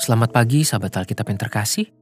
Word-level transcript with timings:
Selamat 0.00 0.32
pagi 0.32 0.64
sahabat 0.64 0.96
Alkitab 0.96 1.28
yang 1.28 1.36
terkasih. 1.36 1.92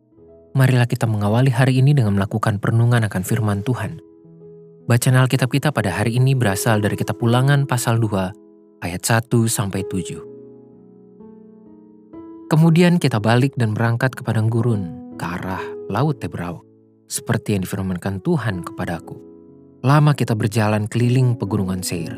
Marilah 0.54 0.86
kita 0.86 1.10
mengawali 1.10 1.50
hari 1.50 1.82
ini 1.82 1.98
dengan 1.98 2.14
melakukan 2.14 2.62
perenungan 2.62 3.02
akan 3.02 3.27
firman 3.27 3.66
Tuhan. 3.66 3.98
Bacaan 4.86 5.18
Alkitab 5.18 5.50
kita 5.50 5.74
pada 5.74 5.90
hari 5.90 6.14
ini 6.14 6.38
berasal 6.38 6.78
dari 6.78 6.95
kitab 6.95 7.18
Ulangan 7.18 7.66
pasal 7.66 7.98
2 7.98 8.87
ayat 8.87 9.02
1 9.02 9.26
sampai 9.50 9.82
7. 9.82 10.14
Kemudian 12.46 13.02
kita 13.02 13.18
balik 13.18 13.59
dan 13.59 13.74
berangkat 13.74 14.15
ke 14.15 14.23
padang 14.23 14.46
gurun 14.46 15.18
ke 15.18 15.24
arah 15.26 15.66
laut 15.90 16.23
Tebrau, 16.23 16.62
seperti 17.10 17.59
yang 17.59 17.66
difirmankan 17.66 18.23
Tuhan 18.23 18.62
kepadaku. 18.62 19.18
Lama 19.82 20.15
kita 20.15 20.38
berjalan 20.38 20.87
keliling 20.87 21.34
pegunungan 21.34 21.82
Seir. 21.82 22.15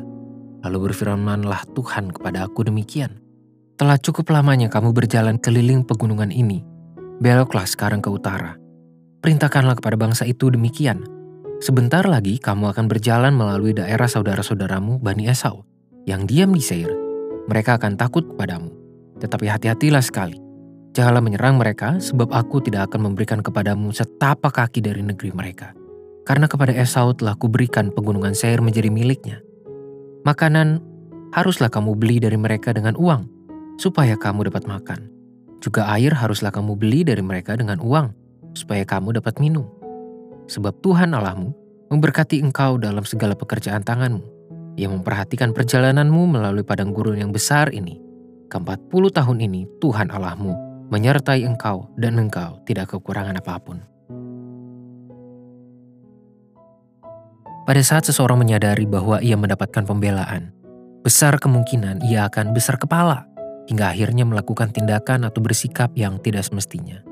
Lalu 0.61 0.93
berfirmanlah 0.93 1.65
Tuhan 1.73 2.13
kepada 2.13 2.45
aku 2.45 2.69
demikian. 2.69 3.30
Telah 3.81 3.97
cukup 3.97 4.29
lamanya 4.37 4.69
kamu 4.69 4.93
berjalan 4.93 5.41
keliling 5.41 5.81
pegunungan 5.81 6.29
ini. 6.29 6.61
Beloklah 7.17 7.65
sekarang 7.65 8.05
ke 8.05 8.13
utara. 8.13 8.61
Perintahkanlah 9.25 9.73
kepada 9.81 9.97
bangsa 9.97 10.29
itu 10.29 10.53
demikian. 10.53 11.01
Sebentar 11.65 12.05
lagi 12.05 12.37
kamu 12.37 12.77
akan 12.77 12.93
berjalan 12.93 13.33
melalui 13.33 13.73
daerah 13.73 14.05
saudara-saudaramu 14.05 15.01
Bani 15.01 15.33
Esau 15.33 15.65
yang 16.05 16.29
diam 16.29 16.53
di 16.53 16.61
Seir. 16.61 16.93
Mereka 17.49 17.81
akan 17.81 17.97
takut 17.97 18.29
kepadamu. 18.29 18.69
Tetapi 19.17 19.49
hati-hatilah 19.49 20.05
sekali. 20.05 20.37
Janganlah 20.93 21.25
menyerang 21.25 21.57
mereka 21.57 21.97
sebab 22.05 22.37
aku 22.37 22.61
tidak 22.61 22.93
akan 22.93 23.09
memberikan 23.09 23.41
kepadamu 23.41 23.97
setapak 23.97 24.61
kaki 24.61 24.85
dari 24.85 25.01
negeri 25.01 25.33
mereka. 25.33 25.73
Karena 26.29 26.53
kepada 26.53 26.77
Esau 26.77 27.17
telah 27.17 27.33
kuberikan 27.33 27.89
pegunungan 27.89 28.37
Seir 28.37 28.61
menjadi 28.61 28.93
miliknya. 28.93 29.41
Makanan 30.29 30.85
haruslah 31.33 31.73
kamu 31.73 31.97
beli 31.97 32.21
dari 32.21 32.37
mereka 32.37 32.77
dengan 32.77 32.93
uang 33.01 33.40
supaya 33.81 34.13
kamu 34.21 34.53
dapat 34.53 34.69
makan. 34.69 35.09
Juga 35.65 35.89
air 35.97 36.13
haruslah 36.13 36.53
kamu 36.53 36.77
beli 36.77 37.01
dari 37.01 37.25
mereka 37.25 37.57
dengan 37.57 37.81
uang, 37.81 38.13
supaya 38.53 38.85
kamu 38.85 39.17
dapat 39.17 39.41
minum. 39.41 39.65
Sebab 40.53 40.85
Tuhan 40.85 41.17
Allahmu 41.17 41.57
memberkati 41.89 42.45
engkau 42.45 42.77
dalam 42.77 43.09
segala 43.09 43.33
pekerjaan 43.33 43.81
tanganmu. 43.81 44.21
Ia 44.77 44.93
memperhatikan 44.93 45.57
perjalananmu 45.57 46.29
melalui 46.29 46.65
padang 46.65 46.93
gurun 46.93 47.17
yang 47.17 47.33
besar 47.33 47.73
ini. 47.73 47.97
Keempat 48.53 48.93
puluh 48.93 49.09
tahun 49.09 49.41
ini 49.41 49.65
Tuhan 49.81 50.13
Allahmu 50.13 50.53
menyertai 50.93 51.47
engkau 51.47 51.89
dan 51.97 52.21
engkau 52.21 52.61
tidak 52.67 52.93
kekurangan 52.93 53.39
apa 53.39 53.57
pun. 53.63 53.79
Pada 57.63 57.83
saat 57.87 58.03
seseorang 58.11 58.43
menyadari 58.43 58.83
bahwa 58.83 59.23
ia 59.23 59.39
mendapatkan 59.39 59.87
pembelaan, 59.87 60.51
besar 61.07 61.39
kemungkinan 61.39 62.03
ia 62.03 62.27
akan 62.27 62.51
besar 62.51 62.75
kepala 62.75 63.30
hingga 63.71 63.95
akhirnya 63.95 64.27
melakukan 64.27 64.75
tindakan 64.75 65.31
atau 65.31 65.39
bersikap 65.39 65.95
yang 65.95 66.19
tidak 66.19 66.43
semestinya. 66.43 67.07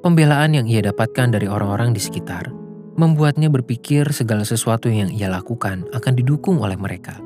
Pembelaan 0.00 0.56
yang 0.56 0.64
ia 0.64 0.80
dapatkan 0.80 1.28
dari 1.28 1.44
orang-orang 1.44 1.92
di 1.92 2.00
sekitar 2.00 2.48
membuatnya 2.96 3.52
berpikir 3.52 4.08
segala 4.16 4.48
sesuatu 4.48 4.88
yang 4.88 5.12
ia 5.12 5.28
lakukan 5.28 5.84
akan 5.92 6.12
didukung 6.16 6.64
oleh 6.64 6.80
mereka. 6.80 7.20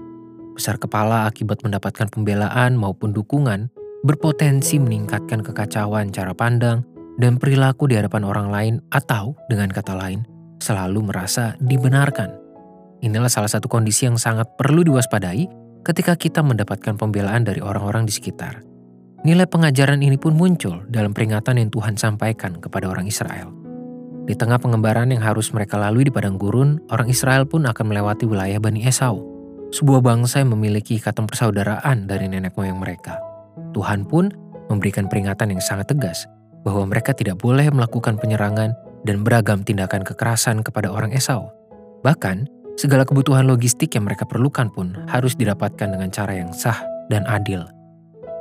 Besar 0.58 0.79
kepala 0.79 1.30
akibat 1.30 1.63
mendapatkan 1.63 2.11
pembelaan 2.11 2.74
maupun 2.74 3.14
dukungan 3.14 3.70
berpotensi 4.02 4.83
meningkatkan 4.83 5.42
kekacauan 5.42 6.11
cara 6.11 6.34
pandang 6.34 6.83
dan 7.18 7.39
perilaku 7.39 7.86
di 7.86 7.95
hadapan 7.95 8.23
orang 8.27 8.48
lain 8.51 8.74
atau 8.90 9.39
dengan 9.46 9.70
kata 9.70 9.95
lain 9.95 10.27
selalu 10.58 11.14
merasa 11.14 11.55
dibenarkan. 11.63 12.34
Inilah 13.02 13.30
salah 13.30 13.51
satu 13.51 13.67
kondisi 13.67 14.07
yang 14.07 14.18
sangat 14.18 14.51
perlu 14.58 14.83
diwaspadai 14.86 15.64
ketika 15.84 16.17
kita 16.17 16.40
mendapatkan 16.40 16.96
pembelaan 16.96 17.45
dari 17.45 17.61
orang-orang 17.61 18.08
di 18.08 18.12
sekitar. 18.17 18.64
Nilai 19.24 19.48
pengajaran 19.48 20.00
ini 20.00 20.17
pun 20.17 20.36
muncul 20.36 20.84
dalam 20.89 21.12
peringatan 21.12 21.61
yang 21.61 21.68
Tuhan 21.72 21.96
sampaikan 21.96 22.61
kepada 22.61 22.89
orang 22.89 23.08
Israel. 23.08 23.52
Di 24.24 24.33
tengah 24.33 24.56
pengembaraan 24.56 25.12
yang 25.12 25.20
harus 25.20 25.52
mereka 25.52 25.77
lalui 25.77 26.08
di 26.08 26.12
padang 26.12 26.40
gurun, 26.40 26.80
orang 26.89 27.12
Israel 27.12 27.45
pun 27.45 27.68
akan 27.68 27.84
melewati 27.92 28.24
wilayah 28.24 28.56
Bani 28.56 28.89
Esau, 28.89 29.20
sebuah 29.72 30.00
bangsa 30.00 30.40
yang 30.40 30.56
memiliki 30.56 30.96
ikatan 30.96 31.28
persaudaraan 31.28 32.08
dari 32.08 32.33
nenek 32.33 32.56
moyang 32.56 32.80
mereka. 32.80 33.20
Tuhan 33.77 34.08
pun 34.08 34.33
memberikan 34.72 35.12
peringatan 35.12 35.52
yang 35.52 35.61
sangat 35.61 35.92
tegas 35.92 36.24
bahwa 36.64 36.89
mereka 36.89 37.12
tidak 37.12 37.36
boleh 37.36 37.68
melakukan 37.68 38.16
penyerangan 38.16 38.72
dan 39.05 39.16
beragam 39.20 39.61
tindakan 39.61 40.01
kekerasan 40.01 40.64
kepada 40.64 40.89
orang 40.89 41.12
Esau. 41.12 41.52
Bahkan, 42.01 42.48
Segala 42.74 43.07
kebutuhan 43.07 43.46
logistik 43.46 43.95
yang 43.95 44.11
mereka 44.11 44.27
perlukan 44.27 44.67
pun 44.67 44.98
harus 45.07 45.39
didapatkan 45.39 45.95
dengan 45.95 46.11
cara 46.11 46.35
yang 46.35 46.51
sah 46.51 46.83
dan 47.07 47.23
adil. 47.30 47.62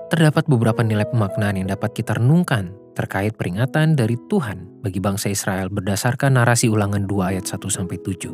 Terdapat 0.10 0.50
beberapa 0.50 0.82
nilai 0.82 1.06
pemaknaan 1.06 1.62
yang 1.62 1.70
dapat 1.70 1.94
kita 1.94 2.18
renungkan 2.18 2.74
terkait 2.94 3.34
peringatan 3.38 3.98
dari 3.98 4.18
Tuhan 4.30 4.82
bagi 4.82 5.02
bangsa 5.02 5.30
Israel 5.30 5.70
berdasarkan 5.74 6.38
narasi 6.38 6.70
ulangan 6.70 7.06
2 7.10 7.30
ayat 7.34 7.46
1-7. 7.46 8.30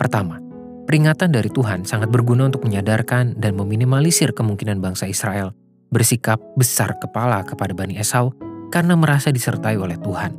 Pertama, 0.00 0.40
peringatan 0.88 1.32
dari 1.32 1.52
Tuhan 1.52 1.84
sangat 1.84 2.08
berguna 2.08 2.48
untuk 2.48 2.64
menyadarkan 2.64 3.36
dan 3.36 3.52
meminimalisir 3.56 4.32
kemungkinan 4.32 4.80
bangsa 4.80 5.08
Israel 5.08 5.52
bersikap 5.88 6.40
besar 6.56 6.96
kepala 7.00 7.44
kepada 7.44 7.72
Bani 7.72 7.96
Esau 7.96 8.32
karena 8.68 8.96
merasa 8.96 9.32
disertai 9.32 9.80
oleh 9.80 9.96
Tuhan. 10.00 10.32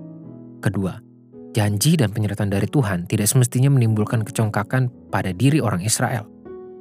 Kedua, 0.62 1.09
janji 1.54 1.98
dan 1.98 2.14
penyertaan 2.14 2.52
dari 2.54 2.70
Tuhan 2.70 3.10
tidak 3.10 3.28
semestinya 3.30 3.74
menimbulkan 3.74 4.22
kecongkakan 4.26 5.10
pada 5.10 5.34
diri 5.34 5.60
orang 5.62 5.82
Israel. 5.82 6.26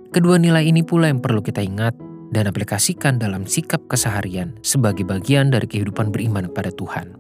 Kedua 0.09 0.41
nilai 0.41 0.65
ini 0.65 0.81
pula 0.81 1.13
yang 1.13 1.21
perlu 1.21 1.45
kita 1.45 1.61
ingat 1.61 1.93
dan 2.33 2.49
aplikasikan 2.49 3.17
dalam 3.17 3.45
sikap 3.45 3.85
keseharian 3.89 4.57
sebagai 4.61 5.05
bagian 5.05 5.53
dari 5.53 5.69
kehidupan 5.69 6.13
beriman 6.13 6.49
kepada 6.53 6.73
Tuhan. 6.73 7.17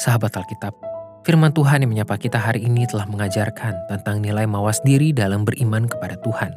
Sahabat 0.00 0.32
Alkitab, 0.34 0.74
firman 1.26 1.52
Tuhan 1.52 1.84
yang 1.84 1.92
menyapa 1.92 2.16
kita 2.16 2.40
hari 2.40 2.64
ini 2.64 2.88
telah 2.88 3.06
mengajarkan 3.06 3.86
tentang 3.90 4.22
nilai 4.24 4.48
mawas 4.48 4.80
diri 4.82 5.12
dalam 5.12 5.44
beriman 5.44 5.86
kepada 5.86 6.16
Tuhan. 6.22 6.56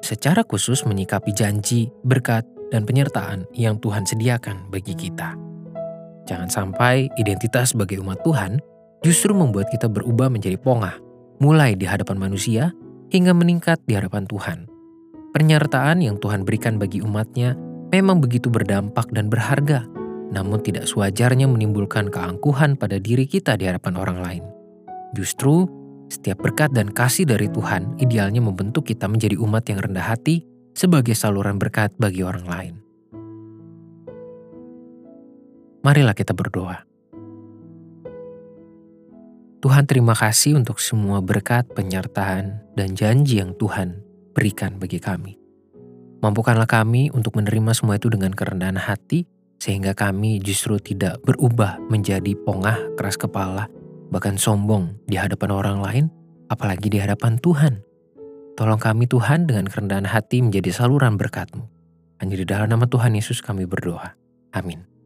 Secara 0.00 0.44
khusus 0.44 0.84
menyikapi 0.84 1.32
janji, 1.32 1.88
berkat, 2.04 2.44
dan 2.70 2.86
penyertaan 2.86 3.50
yang 3.52 3.76
Tuhan 3.82 4.06
sediakan 4.06 4.70
bagi 4.70 4.94
kita. 4.94 5.49
Jangan 6.30 6.46
sampai 6.46 7.10
identitas 7.18 7.74
sebagai 7.74 7.98
umat 7.98 8.22
Tuhan 8.22 8.62
justru 9.02 9.34
membuat 9.34 9.66
kita 9.74 9.90
berubah 9.90 10.30
menjadi 10.30 10.54
pongah, 10.54 10.94
mulai 11.42 11.74
di 11.74 11.90
hadapan 11.90 12.22
manusia 12.22 12.70
hingga 13.10 13.34
meningkat 13.34 13.82
di 13.90 13.98
hadapan 13.98 14.30
Tuhan. 14.30 14.70
Penyertaan 15.34 15.98
yang 15.98 16.22
Tuhan 16.22 16.46
berikan 16.46 16.78
bagi 16.78 17.02
umatnya 17.02 17.58
memang 17.90 18.22
begitu 18.22 18.46
berdampak 18.46 19.10
dan 19.10 19.26
berharga, 19.26 19.90
namun 20.30 20.62
tidak 20.62 20.86
sewajarnya 20.86 21.50
menimbulkan 21.50 22.06
keangkuhan 22.06 22.78
pada 22.78 23.02
diri 23.02 23.26
kita 23.26 23.58
di 23.58 23.66
hadapan 23.66 23.98
orang 23.98 24.18
lain. 24.22 24.44
Justru, 25.18 25.66
setiap 26.06 26.46
berkat 26.46 26.70
dan 26.70 26.94
kasih 26.94 27.26
dari 27.26 27.50
Tuhan 27.50 27.98
idealnya 27.98 28.38
membentuk 28.38 28.86
kita 28.86 29.10
menjadi 29.10 29.34
umat 29.42 29.66
yang 29.66 29.82
rendah 29.82 30.14
hati 30.14 30.46
sebagai 30.78 31.18
saluran 31.18 31.58
berkat 31.58 31.90
bagi 31.98 32.22
orang 32.22 32.46
lain. 32.46 32.74
Marilah 35.80 36.12
kita 36.12 36.36
berdoa. 36.36 36.84
Tuhan 39.60 39.84
terima 39.84 40.16
kasih 40.16 40.56
untuk 40.56 40.80
semua 40.80 41.20
berkat, 41.20 41.68
penyertaan, 41.72 42.64
dan 42.76 42.88
janji 42.96 43.40
yang 43.40 43.52
Tuhan 43.56 44.00
berikan 44.32 44.80
bagi 44.80 44.96
kami. 44.96 45.36
Mampukanlah 46.20 46.68
kami 46.68 47.12
untuk 47.12 47.36
menerima 47.36 47.72
semua 47.72 47.96
itu 47.96 48.12
dengan 48.12 48.32
kerendahan 48.32 48.76
hati, 48.76 49.24
sehingga 49.60 49.92
kami 49.92 50.40
justru 50.40 50.80
tidak 50.80 51.20
berubah 51.24 51.80
menjadi 51.88 52.36
pongah, 52.44 52.76
keras 52.96 53.20
kepala, 53.20 53.68
bahkan 54.12 54.36
sombong 54.36 54.96
di 55.08 55.16
hadapan 55.16 55.52
orang 55.52 55.78
lain, 55.80 56.04
apalagi 56.48 56.92
di 56.92 57.00
hadapan 57.00 57.40
Tuhan. 57.40 57.80
Tolong 58.56 58.80
kami 58.80 59.08
Tuhan 59.08 59.48
dengan 59.48 59.64
kerendahan 59.64 60.08
hati 60.08 60.44
menjadi 60.44 60.72
saluran 60.76 61.16
berkat-Mu. 61.16 61.64
Hanya 62.20 62.36
di 62.36 62.44
dalam 62.44 62.68
nama 62.68 62.84
Tuhan 62.84 63.16
Yesus 63.16 63.40
kami 63.40 63.64
berdoa. 63.64 64.12
Amin. 64.52 64.99